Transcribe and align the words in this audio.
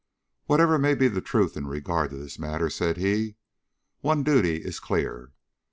"Whatever 0.47 0.79
may 0.79 0.95
be 0.95 1.07
the 1.07 1.21
truth 1.21 1.55
in 1.55 1.67
regard 1.67 2.09
to 2.09 2.17
this 2.17 2.39
matter," 2.39 2.71
said 2.71 2.97
he, 2.97 3.35
"one 3.99 4.23
duty 4.23 4.55
is 4.55 4.79
clear. 4.79 5.31